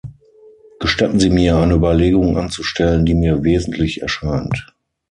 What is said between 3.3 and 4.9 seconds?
wesentlich erscheint.